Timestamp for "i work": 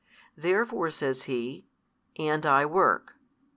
2.43-3.17